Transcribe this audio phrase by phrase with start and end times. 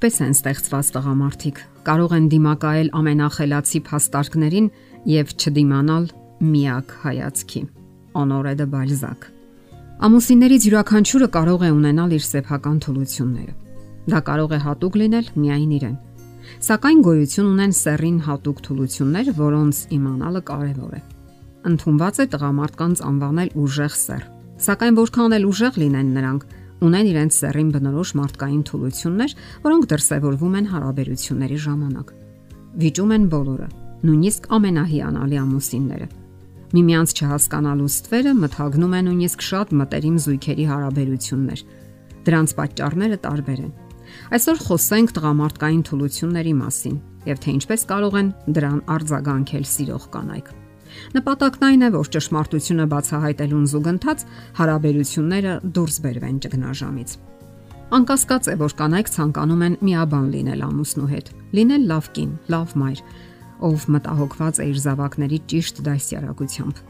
[0.00, 4.68] Այդպես են ստեղծված տղամարդիկ։ Կարող են դիմակայել ամենախելացի փաստարկներին
[5.12, 6.04] եւ չդիմանալ
[6.40, 7.60] միակ հայացքի։
[8.16, 9.26] Օնորե դե Բալզակ։
[10.08, 13.52] Ամուսիններից յուրաքանչյուրը կարող է ունենալ իր սեփական թուլությունները։
[14.08, 15.96] Դա կարող է հատուկ լինել միայն իրեն։
[16.64, 21.02] Սակայն գոյություն ունեն սեռին հատուկ թուլություններ, որոնց իմանալը կարևոր է։
[21.68, 24.24] Ընթունված է տղամարդկանց անվանել ուժեղ սեռ։
[24.64, 26.48] Սակայն որքան էլ ուժեղ լինեն նրանք,
[26.86, 29.34] ունեն իրենց սեռին բնորոշ մարդկային թուլություններ,
[29.66, 32.12] որոնք դրսևորվում են հարաբերությունների ժամանակ։
[32.80, 33.68] Վիճում են բոլորը,
[34.06, 36.08] նույնիսկ ամենահիանալի ամուսինները։
[36.70, 41.64] Միմյանց չհասկանալու ստվերը մթագնում են նույնիսկ շատ մտերիմ զույգերի հարաբերություններ։
[42.30, 43.72] Դրանց պատճառները տարբեր են։
[44.38, 46.96] Այսօր խոսենք տղամարդկային թուլությունների մասին
[47.30, 50.59] եւ թե ինչպես կարող են դրան արձագանքել սիրող կանայք։
[51.14, 54.24] Նպատակն այն է, որ ճշմարտությունը բացահայտելուն զուգընթաց
[54.60, 57.14] հարաբերությունները դուրս բերվեն ճգնաժամից։
[57.90, 63.02] Անկասկած է, որ կանայք ցանկանում են միաբան լինել ամուսնու հետ, լինել լավ կին, լավ մայր,
[63.66, 66.82] ով մտահոգված է իր զավակների ճիշտ դասյարակությամբ։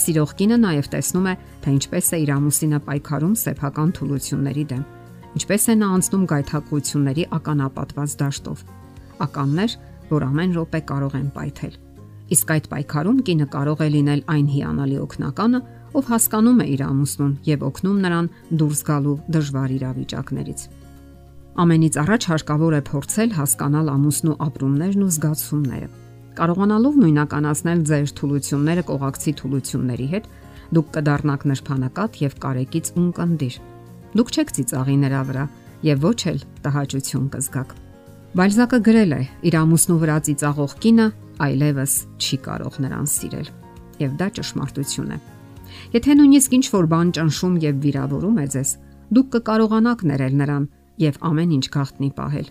[0.00, 4.84] Սիրող կինը նաև տեսնում է, թե ինչպես է իր ամուսինը պայքարում սեփական թուլությունների դեմ,
[5.36, 8.68] ինչպես է նա անցնում գայթակղությունների ականապատված դաշտով։
[9.28, 9.80] Ականներ,
[10.12, 11.82] որ ամեն րոպե կարող են պայթել
[12.26, 15.60] Իսկ այդ պայքարում կինը կարող է լինել այն հիանալի օգնականը,
[15.96, 20.64] ով հասկանում է իր ամուսնուն եւ օգնում նրան դուրս գալու դժվար իրավիճակներից։
[21.56, 25.88] Ամենից առաջ հարկավոր է փորձել հասկանալ ամուսնու ապրումներն ու զգացումները։
[26.36, 30.28] Կարողանալով նույնականացնել ձեր թուլությունները կողակցի թուլությունների հետ,
[30.76, 33.58] դուք կդառնաք նրբանակատ եւ կարեկից ունկնդիր։
[34.20, 35.48] Դուք չեք ծիծաղի նրա վրա
[35.86, 37.85] եւ ոչ էլ տհաճություն կզգաք։
[38.36, 39.22] Բալզակը գրել է.
[39.48, 41.04] իր ամուսնու վրա ծիծաղող կինը
[41.40, 43.46] այլևս չի կարող նրան սիրել։
[43.96, 45.18] Եվ դա ճշմարտություն է։
[45.96, 48.70] Եթե նույնիսկ ինչ որ բան ճնշում եւ վիրավորում է ձեզ,
[49.16, 50.64] դուք կկարողանաք ներել նրան
[51.00, 52.48] եւ ամեն ինչ գաղտնի պահել։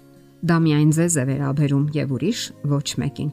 [0.50, 2.41] Դա միայն ձեզ է վերաբերում եւ ուրիշ
[2.73, 3.29] ոչ մեկին։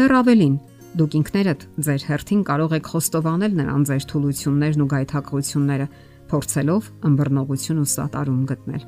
[0.00, 0.56] Դեռ ավելին,
[0.96, 5.86] դուք ինքներդ ձեր հերթին կարող եք խոստովանել նրան ձեր թուլություններն ու գայթակղությունները,
[6.32, 8.82] փորձելով ըմբռնողություն ու սատարում գտնել։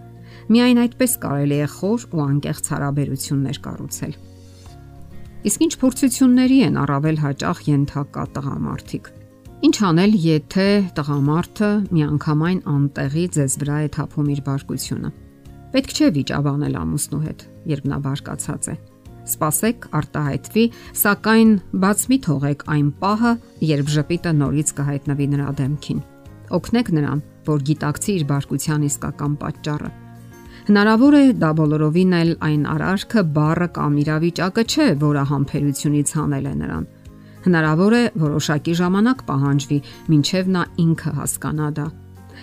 [0.52, 4.14] Միայն այդպես կարելի է խոր ու անկեղծ հարաբերություններ կառուցել։
[5.42, 9.08] Իսկ ինչ փորձությունների են առավել հաճախ ենթակա տղամարդիկ։
[9.62, 15.10] Ինչ անել, եթե տղամարդը միանգամայն անտեղի ձեզ վրա է թափում իր բարկությունը։
[15.72, 18.76] Պետք չէ վիճաբանել ամուսնու հետ, երբ նա բարկացած է։
[19.22, 20.64] Սպասեք արտահայտվի,
[20.98, 21.50] սակայն
[21.86, 23.32] բաց մի թողեք այն պահը,
[23.70, 26.04] երբ ժպիտը նորից կհայտնվի նրա դեմքին։
[26.58, 29.92] Օգնեք նրան, որ գիտակցի իր բարկության իսկական պատճառը
[30.62, 36.52] Հնարավոր է դա բոլորովին էլ այն արարքը բառը կամ իրավիճակը չէ, որը համբերությունից հանել է
[36.60, 36.84] նրան։
[37.46, 39.78] Հնարավոր է որոշակի ժամանակ պահանջվի,
[40.16, 41.88] ինչև նա ինքը հասկանա դա։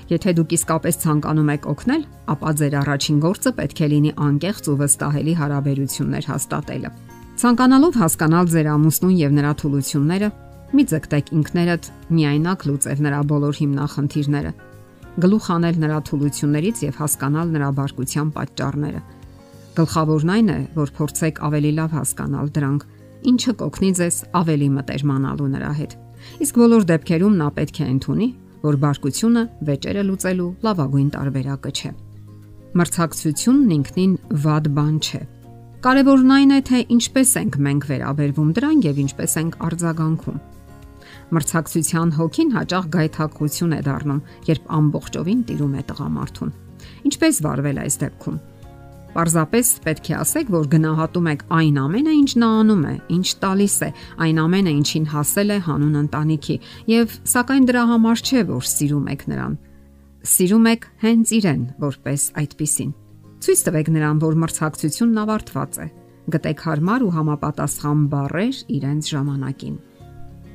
[0.10, 2.04] Եթե դուք իսկապես ցանկանում եք օգնել,
[2.36, 6.90] ապա ձեր առաջին գործը պետք է լինի անկեղծ ու վստահելի հարաբերություններ հաստատելը։
[7.40, 10.30] Ցանկանալով հասկանալ ձեր ամուսնուն եւ նրա թուլությունները,
[10.76, 14.52] մի ձգտեք ինքներդ միայնակ լուծել նրա բոլոր հիմնախնդիրները
[15.24, 19.02] գլուխ անել նրա թուլություններից եւ հասկանալ նրա բարկության պատճառները։
[19.80, 22.86] Գլխավորն այն է, որ փորձեք ավելի լավ հասկանալ դրանք,
[23.30, 25.96] ինչը կօգնի ձեզ ավելի մտերմանալու նրա հետ։
[26.46, 31.92] Իսկ բոլոր դեպքերում նա պետք է ընդունի, որ բարկությունը վեճերը լուծելու լավագույն տարբերակը չէ։
[32.80, 34.14] Մրցակցությունն ինքնին
[34.46, 35.22] վատ բան չէ։
[35.80, 40.42] Կարևորն այն է, թե ինչպես ենք մենք վերաբերվում դրան եւ ինչպես ենք արձագանքում։
[41.36, 46.56] Մրցակցության հոգին հաճախ գայթակղություն է դառնում, երբ ամբողջովին տիրում է տղամարդուն։
[47.10, 48.40] Ինչպես վարվել այս դեպքում։
[49.10, 53.78] Պարզապես պետք է ասեք, որ գնահատում եք այն ամենը, ինչ նա անում է, ինչ տալիս
[53.82, 53.90] է,
[54.26, 56.58] այն ամենը, ինչին հասել է հանուն ընտանիքի,
[56.94, 59.58] եւ սակայն դրա համար չէ, որ սիրում եք նրան։
[60.30, 62.96] Սիրում եք հենց իրեն, որպես այդպիսին։
[63.40, 65.88] Ցույց տվեք նրան, որ մրցակցությունն ավարտված է։
[66.30, 69.78] Գտեք հարմար ու համապատասխան բառեր իրենց ժամանակին։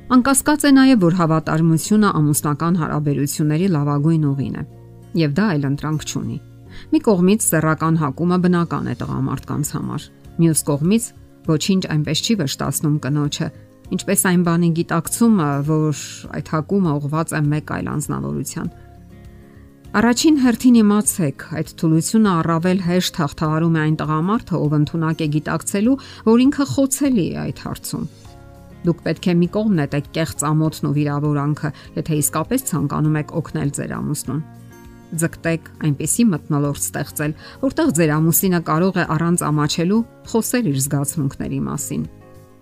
[0.05, 4.63] Անկասկած է նաև, որ հավատարմությունը ամուսնական հարաբերությունների լավագույն ուղին է,
[5.17, 6.35] եւ դա այլ ընտրանք չունի։
[6.91, 10.05] Մի կողմից սեռական հակումը բնական է տղամարդկանց համար,
[10.45, 11.07] մյուս կողմից
[11.49, 13.47] ոչինչ այնպես չի վշտացնում կնոջը,
[13.97, 16.03] ինչպես այն բանի գիտակցումը, որ
[16.37, 18.69] այդ հակումը ուղված է մեկ այլ անznավորության։
[19.95, 25.97] Առաջին հերթին իմացեք, այդ թուլությունը առավել հեշտ հաղթահարում է այն տղամարդը, ով ընդունակ է գիտակցելու,
[26.29, 28.05] որ ինքը խոցելի է այդ հարցում
[28.85, 33.71] Դուք պետք է մի կողմ նետեք կեղծ ամոթն ու վիրավորանքը, եթե իսկապես ցանկանում եք օգնել
[33.77, 34.43] ձեր ամուսնուն։
[35.15, 37.33] Ձգտեք այնպիսի մտնոլորտ ստեղծել,
[37.65, 40.03] որտեղ ձեր ամուսինը կարող է առանց ամաչելու
[40.33, 42.05] խոսել իր զգացմունքների մասին։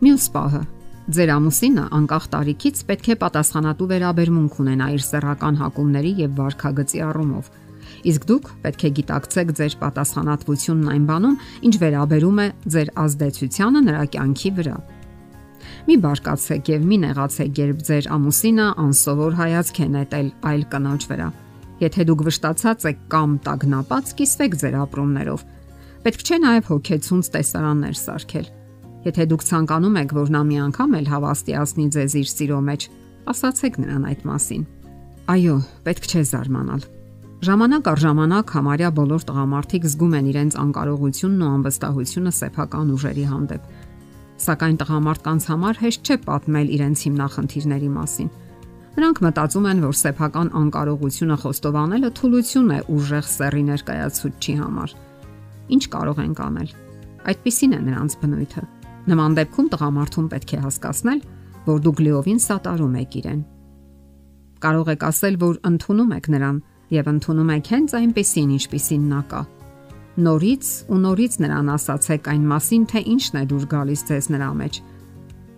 [0.03, 0.63] Մյուս պահը
[1.03, 7.49] Ձեր ամուսինը անկախ տարիքից պետք է պատասխանատու վերաբերմունք ունենա իր սեռական հակումների եւ վարքագծի առումով։
[8.07, 11.37] Իսկ դուք պետք է գիտակցեք ձեր պատասխանատվությունն այն բանում,
[11.67, 14.77] ինչ վերաբերում է ձեր ազդեցությանը նրա կյանքի վրա։
[15.83, 21.27] Մի բարկացեք եւ մի նեղացեք, երբ ձեր ամուսինը անսովոր հայացք է նետել այլ կնոջ վրա։
[21.83, 25.43] Եթե դուք վշտացած եք կամ տագնապած, կիսվեք ձեր ապրումներով։
[26.07, 28.47] Պետք չէ նաև հոգեցունց տեսարաններ սարքել։
[29.03, 32.81] Եթե դուք ցանկանում եք, որ նա մի անգամ էլ հավաստիացնի ձեզ իր սիրո մեջ,
[33.33, 34.63] ասացեք նրան այդ մասին։
[35.33, 36.83] Այո, պետք չէ զարմանալ։
[37.43, 43.82] Ժամանակ առ ժամանակ համարյա բոլոր տղամարդիկ զգում են իրենց անկարողությունն ու անվստահությունը սեփական ուժերի հանդեպ։
[44.41, 48.29] Սակայն տղամարդկանց համար հեշտ չէ պատմել իրենց հիմնախնդիրների մասին։
[48.93, 54.95] Նրանք մտածում են, որ սեփական անկարողությունը խոստովանելը թուլություն է ուժեղ սեռի ներկայացուցչի համար։
[55.73, 56.73] Ինչ կարող ենք անել։
[57.33, 58.63] Այդպիսին է նրանց բնույթը։
[59.13, 61.19] Նման դեպքում տղամարդուն պետք է հասկացնել,
[61.63, 63.41] որ դուք լիովին սատարում եք իրեն։
[64.63, 66.57] Կարող եք ասել, որ ընդունում եք նրան
[66.93, 69.41] եւ ընդունում եք հենց այնպեսին, ինչպիսին նա կա։
[70.13, 74.75] Նորից ու նորից նրան ասացեք այն մասին, թե ինչն է դուր գալիս ձեզ նրա մեջ։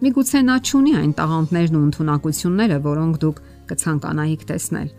[0.05, 3.41] Միգուցե նա ճունի այն տաղանդներն ու ընտունակությունները, որոնք դուք
[3.71, 4.89] կցանկանայիք տեսնել։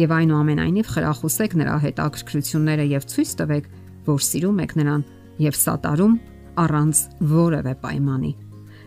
[0.00, 3.68] Եվ այնուամենայնիվ խրախուսեք նրա հետաքրքրությունները եւ ցույց տվեք,
[4.06, 5.04] որ սիրում եք նրան
[5.50, 6.14] եւ սատարում
[6.60, 7.02] առանց
[7.34, 8.32] որևէ պայմանի։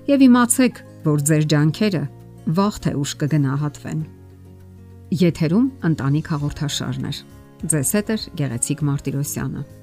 [0.07, 2.03] Եվ իմացեք, որ ձեր ջանքերը
[2.63, 4.01] վաղ թե ուշ կգնահատվեն։
[5.23, 7.13] Եթերում ընտանիք հաղորդաշարն է։
[7.63, 9.82] Ձեզ հետ է Գեղեցիկ Մարտիրոսյանը։